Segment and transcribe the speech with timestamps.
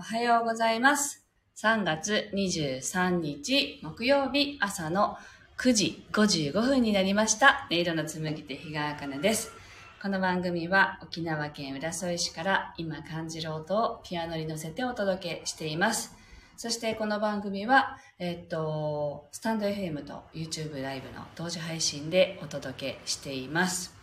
[0.00, 1.26] おはようございます。
[1.58, 5.18] 3月23日木曜日朝の
[5.58, 7.68] 9時55分になりました。
[7.70, 9.52] 音色の紡ぎ手日川茜です。
[10.00, 16.16] この番組は沖縄県浦添市から今感じる音をピアノに乗せてお届けしています。
[16.56, 23.94] そしてこの番組は、えっと、スタンド FM と YouTube ライブの同時配信でお届けしています。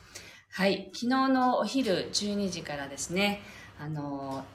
[0.51, 3.41] はい、昨日のお昼12時からですね、
[3.79, 4.45] あの、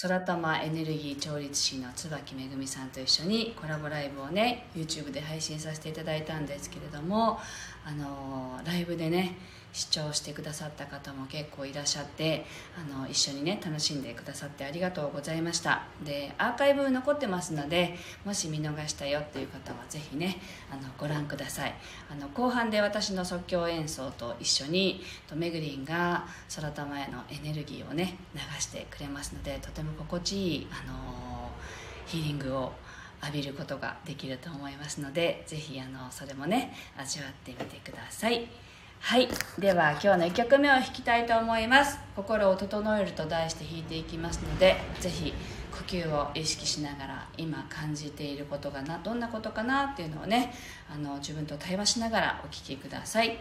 [0.00, 7.40] 空玉エネルギー調律師の椿めぐみさんと一緒にコラボライブをね YouTube で配信させていただいたんですけれども
[7.84, 9.36] あのライブでね
[9.72, 12.44] 視聴してくださった方も結構いらっしゃって
[12.76, 15.82] あの一緒にね楽しんでくださってありがとうございました。
[16.04, 21.74] でアーカイブ残ってますのでもし見逃したよっていう方はぜひねあのご覧ください。
[22.10, 31.50] あの後半で私の即興演奏と一緒にとめぐりんが空玉へのエネルギーをね流してくれますのでとても心地いい、あの
[32.06, 32.72] ヒーリングを
[33.22, 38.48] 浴びることができると思いますのでぜひあのそれもね味わってみてください。
[39.00, 39.28] はい。
[39.58, 45.32] では今日の1曲目を弾きたいと思います「心を整える」と題して弾いていきますので是非
[45.72, 50.52] 呼吸を意識しながら今感じていることがなどんなことかなっていうのをね
[50.92, 53.38] あの自分と対話しながらお聴きください。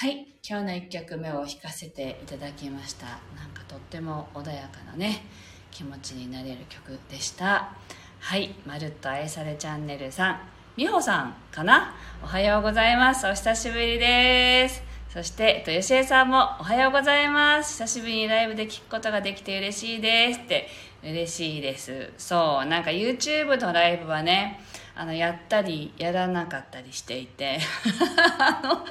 [0.00, 0.28] はい。
[0.48, 3.06] 今日の1曲目を弾かせていただきました。
[3.06, 3.16] なん
[3.52, 5.24] かとっても穏やかなね
[5.72, 7.72] 気持ちになれる曲でした。
[8.20, 8.54] はい。
[8.64, 10.40] まるっと愛されチャンネルさん。
[10.76, 11.96] 美穂さんかな？
[12.22, 13.26] おはようございます。
[13.26, 14.84] お久しぶりです。
[15.12, 17.72] そして、えっと、吉江さんもおはようございます。
[17.72, 20.68] 久しぶりにライブで聞くことができて嬉しいですって。
[21.02, 22.12] 嬉しいです。
[22.18, 22.66] そう。
[22.66, 24.60] なんか YouTube のライブはね
[25.00, 27.60] あのやったりやらなかったりしていて。
[28.38, 28.84] あの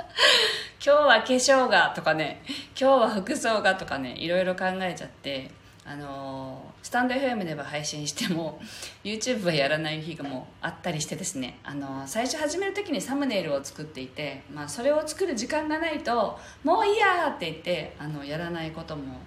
[0.80, 2.42] 今日は化粧がとかね
[2.80, 5.52] 今日は服装がとかねいろいろ考えちゃって。
[5.90, 8.60] あのスタンド FM では配信しても
[9.06, 11.60] YouTube はやらない日がもうあったりしてですね。
[11.64, 19.22] あの最初始める時にサムネイルを作っていて、まあ、それを作る時間がないともういいやって言ってあのやらないことも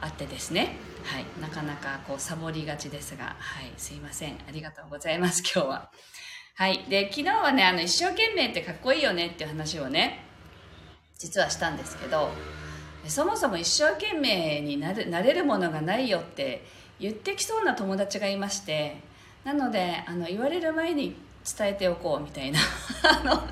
[0.00, 5.90] あってですね、はい、なかなかこうサボりがちですが、はい、すいませんありがとうございます今日は。
[6.54, 6.84] はい。
[6.90, 10.24] で、昨日はね、あの、一生懸命ってかっこいいよねっていう話をね、
[11.18, 12.30] 実はしたんですけど、
[13.06, 16.66] そもそも一生懸命になるなれるものがないよって
[16.98, 18.98] 言ってきそうな友達がいまして、
[19.42, 22.58] なので、あの、言われる前に伝えておこうみたいな。
[23.02, 23.42] あの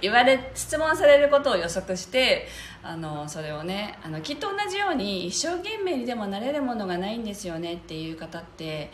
[0.00, 2.48] 言われ質問されることを予測して
[2.82, 8.90] あのそれをねあのきっと同じように一生懸命にでもなれるものがないんですよねっていう方って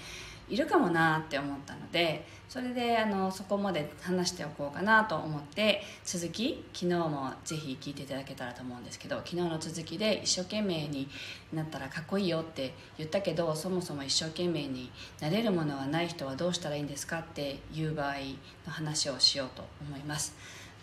[0.49, 11.09] いるかもなって思ったのでそれであのそこまで話しておこうかなと思って続き昨日もぜひ聞いていただけたらと思うんですけど昨日の続きで一生懸命に
[11.53, 14.91] なったらかっこいいよって言ったけどそもそも一生懸命に
[15.21, 18.15] なれるものはない人はどうしたらいいんですかっていう場合
[18.67, 20.35] の話をしようと思います。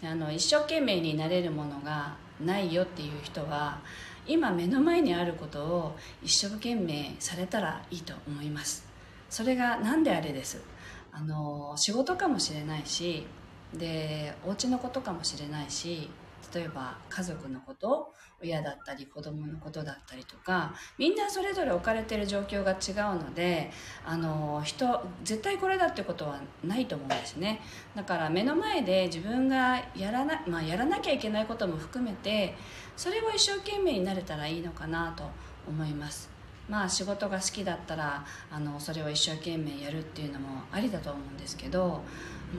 [0.04, 3.80] あの一生懸命になれるものがないよっていう人は
[4.28, 8.86] 今目の前にあることを一生懸命されたらいいと思います。
[9.32, 10.75] それが何であれです？
[11.18, 13.26] あの仕事かもしれないし
[13.74, 16.10] でお家のことかもしれないし
[16.54, 18.14] 例えば家族のこと
[18.44, 23.72] 親だったり子供のことだったりとかみんなそれぞれ置かれてる状況が違うので
[24.06, 27.62] あの人絶対これだってことはないと思うんですね。
[27.96, 32.56] だから目の前で自分がやらな,、まあ、やらなきゃいけないことも含めて
[32.98, 35.24] それを一生懸命になれたらいいのかなと
[35.68, 36.35] 思います。
[36.70, 42.02] まあ仕事が好きだったらあのそれを一生懸命やるっていうのもありだと思うんですけど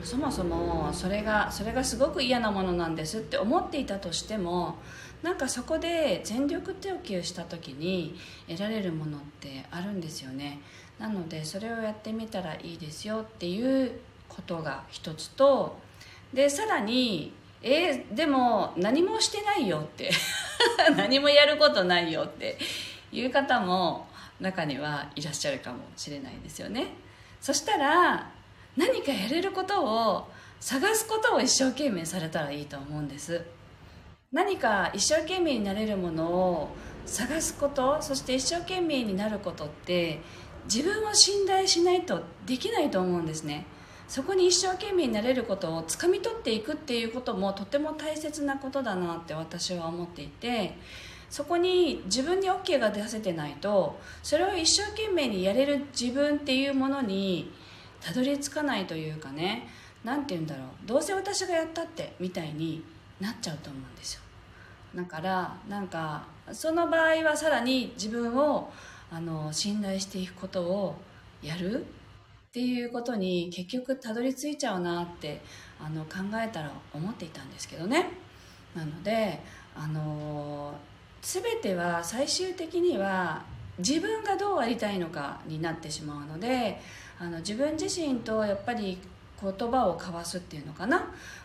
[0.03, 4.77] そもそもそれがそれがすごく嫌なものなんですって思っていたとしても
[5.23, 8.15] なんかそこで全力投球した時に
[8.47, 10.59] 得られるものってあるんですよね。
[10.99, 13.91] なのでそれをやってみたらいいですよっていう
[14.27, 15.77] ことが一つと
[16.33, 20.11] でさらにえー、でも何もしてないよって
[20.95, 22.57] 何もやることないよって
[23.11, 24.06] いう方も
[24.39, 26.87] 中にはいらっしゃるかもしれないですよね。
[27.41, 28.31] そしたら
[28.75, 30.27] 何かやれることを
[30.59, 33.43] 探すことを一生懸命されたらいいと思うんです。
[34.31, 36.69] 何か一生懸命になれるものを
[37.05, 40.19] 探すことそして一生懸命になることって
[40.65, 43.65] 自分を信頼しないとできないと思うんですね。
[44.07, 50.77] そこに一生懸命になれることをつかみ取っていくっていうこともとても大切なことだなって私は思っていて
[51.29, 57.51] そこに自分に OK が出せてないとそれを一生懸命にやれる自分っていうものに
[58.01, 59.67] たどり着かないというかね
[60.03, 62.83] 何て言うんだろうどうせ私がやったってみたいに
[63.19, 64.21] なっちゃうと思うんですよ。
[64.95, 68.71] だからなんかその場合はさらに自分を
[69.11, 70.95] あの信頼していくことを
[71.41, 75.41] やるっていうことに結局たどり着いちゃうなって
[75.79, 78.09] あの考えたら思っていたんですけどね。
[78.75, 79.39] なので
[79.75, 80.73] あの
[81.27, 83.43] 全ては最終的には
[83.79, 86.79] 自分がどうありたいのかになってしまうので
[87.19, 88.97] あの自分自身とやっぱり
[89.41, 90.99] 言葉を交わすっていうのかな、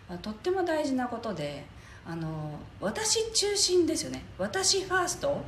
[0.09, 1.65] まあ、とっても大事なことで
[2.07, 4.23] あの私中心ですよね。
[4.39, 5.43] 私ファースト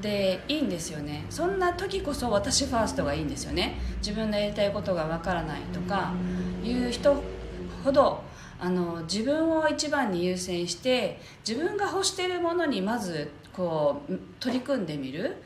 [0.00, 1.24] でいいんですよね。
[1.30, 3.78] そんな時こそ私ファーストがいいんですよね。
[3.98, 6.12] 自分のやりたいことがわからないとか
[6.64, 7.22] いう人
[7.84, 8.22] ほど
[8.58, 15.36] あの自分を一番に優先して自分が欲しているものにまずこう取り組んでみる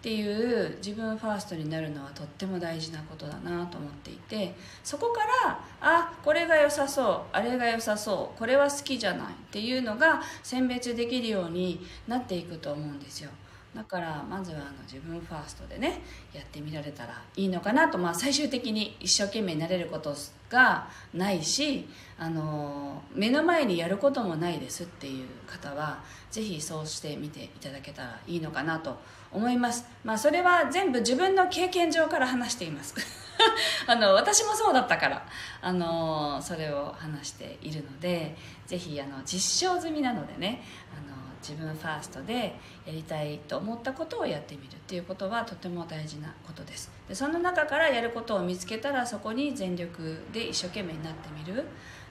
[0.00, 4.52] っていう自分ファーストになるのはとっても大事なことだなと思っていて
[4.82, 13.30] そこからあこれが良さそうあれが良さそうこれは好きじゃないっていうのが選別できるようになっていくと思うんですよ。
[13.74, 16.02] だからまずはあの自分ファーストでね
[16.32, 20.14] やってみられたらいいのかなと、まあ、最終的に一生懸命になれること
[20.50, 21.88] がないし
[22.18, 26.00] あの目の前にやることもないですっていう方は
[26.30, 28.98] ぜひそうしてみていただけたらいいのかなと
[29.32, 32.94] 思います、まあ、それは全部自分の経験上から話しています。
[33.88, 35.26] あの私もそうだったから
[35.62, 38.36] あのそれを話しているので
[38.66, 40.62] ぜひあの実証済みなのでね
[40.96, 42.54] あの自分ファーストで
[42.86, 46.90] やりたいと思ったことをやってみるっていうことはとても大事なことです。
[47.08, 51.64] でその中からやることを見つけたらそこに全力で一生懸命になってみるっ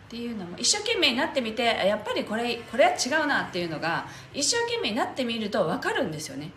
[0.09, 6.51] ていうのも一生懸命になってみてやっぱりこれこれは違うなっていうのが一生懸命になってみると分かるんですよね。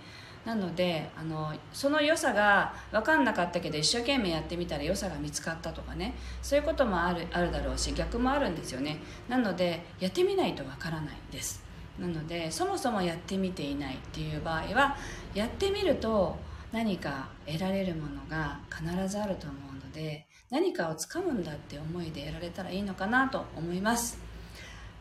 [0.45, 6.15] なのであのその良さが分かんなかったけど一生懸命やってみたら良さが見つかったとかね。
[6.43, 8.99] そういうこともあるあるだろうし逆もあるんですよね。
[9.29, 11.65] なのでやってみないと分からないです。
[11.99, 14.97] なのでそもそもやってみていないっていう場合は
[15.35, 16.37] やってみると
[16.73, 24.19] 何か得られるものが必ずあると思うので何かをつかむんだって思いでやられたらいいのかなと思います。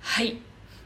[0.01, 0.37] はい。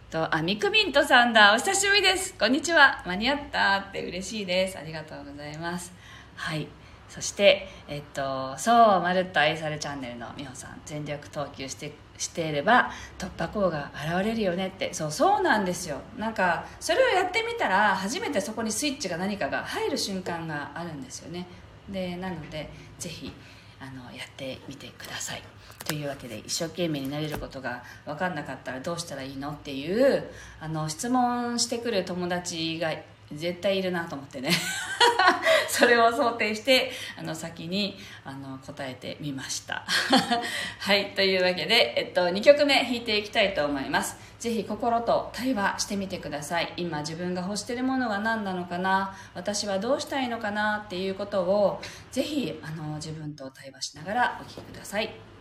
[0.09, 1.53] とあミクミントさんだ。
[1.53, 2.33] お久しぶりです。
[2.35, 3.03] こんにちは。
[3.05, 4.77] 間に合ったって嬉しいです。
[4.77, 5.91] ありがとうございます。
[6.35, 6.67] はい。
[7.09, 14.93] そしてえっとそうまるっと愛されチャンネルのみほさん全力投球してしていれば突破口が現れるよねって。
[14.93, 15.99] そうそうなんですよ。
[16.17, 21.45] なんかそれをやってみたら初めてそこにスイッチが何かが入る瞬間があるんですよね。
[21.87, 23.31] でなのでぜひ
[23.79, 25.43] あのやってみてください。
[25.85, 29.51] というわけで一生懸命になれることが分かんなかったらどうしたらいいの？
[29.51, 30.23] っていう
[30.59, 32.91] あの質問してくる友達が
[33.33, 34.51] 絶対いるなと思ってね。
[35.69, 39.83] それを想定してあの先にあの答えてみました。
[40.79, 44.17] はいというわけで、えっと、2曲目弾いていきたいと思います。
[44.39, 46.73] ぜひ心と対話してみてください。
[46.77, 49.15] 今自分が欲してるものは何なのかな？
[49.33, 50.83] 私はどうしたいのかな？
[50.85, 51.81] っていうことを
[52.11, 55.36] ぜひあの自分と対話しながらお聴きください。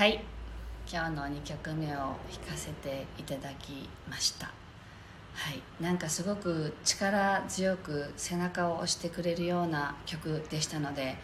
[0.00, 0.18] はい。
[0.90, 2.08] 今日の2曲目を弾
[2.48, 4.46] かせていただきました。
[4.46, 4.52] は
[5.50, 5.60] い。
[5.78, 11.16] なんかすごく力強く背中を押してくれるような曲でしたので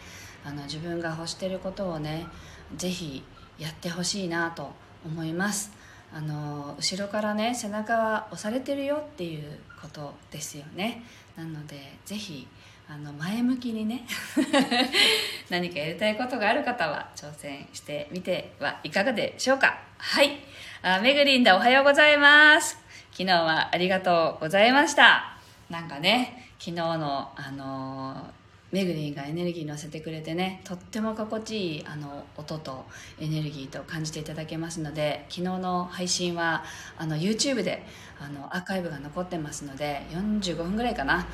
[0.45, 2.27] あの自分が欲してることをね
[2.75, 3.23] ぜひ
[3.57, 4.69] やってほしいなと
[5.03, 5.71] 思います。
[6.13, 11.01] あの後ろからね背中は押されてるよっていうことですよね。
[11.35, 12.47] なのでぜひ
[12.89, 14.05] あの前向きにね
[15.49, 19.77] 何かやりたいことがある方は挑戦してみてはいかがでしょうか。
[19.97, 20.37] はい。
[20.81, 22.77] あめぐりんだおはようございます。
[23.11, 25.37] 昨日はありがとうございました。
[25.69, 32.85] なんかね昨日のあのーめぐりんがエネルギー乗せてくれてねとっても心地いいあの音と
[33.19, 36.63] エネルギーと感じていただけますので昨日の配信は
[36.97, 37.85] あの YouTube で
[38.19, 41.27] あのアーカイブが残ってますので45分ぐらいかな。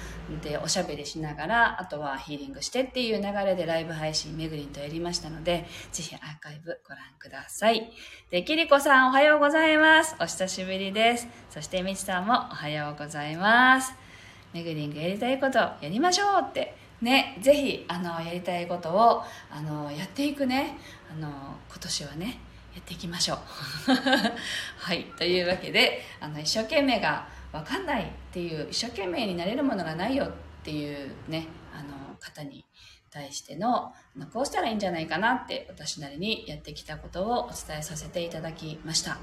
[0.44, 7.92] でおしゃべりしながらあとはヒーリングしてっていう流れでライブ配信めぐりんとやりましたのでぜひアーカイブご覧ください。
[8.30, 10.16] できりこさんおはようございます。
[10.20, 11.28] お久しぶりです。
[11.50, 13.94] そしてみちさんもおはようございます。
[14.54, 20.78] めぐりんがやりたいことやりましょうってね、ぜひあのやりたいことをあのやっていくね
[21.12, 22.40] あの今年はね
[22.74, 23.38] やっていきましょう
[24.80, 30.32] はいというわけであの一生懸命が分かんないっていう一生懸命になれるものがないよっ
[30.64, 32.64] ていうねあの方に
[33.12, 33.94] 対しての
[34.32, 39.18] こうしたらいいんじゃないかなって私なりにやってきたことをお伝えさせていただきました。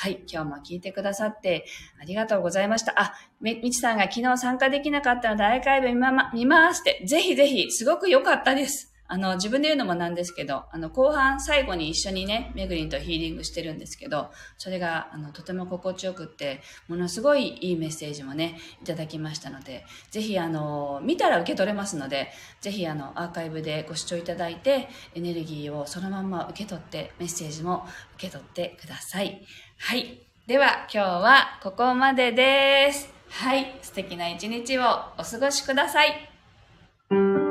[0.00, 1.66] はい、今日も聞いてくださって
[2.00, 2.94] ありがとうございました。
[2.96, 8.87] あ、み、みちさんが昨日参加できなかったのでアーカイブ見ま、見ますって、ぜひぜひ、すごく良かったです。
[9.08, 29.42] あの、自分で言うのもなんですけど、あの、後半最後に一緒にね、めぐりんとヒーリングしてるんですけど、それが、あの、とても心地よくって、ものすごいいいメッセージもね、いただきましたので、ぜひ、あの、見たら受け取れますので、ぜひ、あの、アーカイブでご視聴いただいて、エネルギーをそのまま受け取って、メッセージも受け取ってください。
[29.78, 30.20] はい。
[30.46, 33.12] では、今日はここまでです。
[33.30, 33.78] はい。
[33.80, 34.82] 素敵な一日を
[35.16, 37.47] お過ごしください。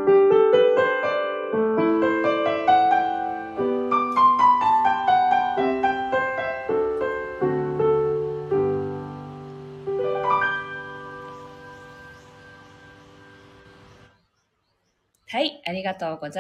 [15.87, 16.35] がとうございます。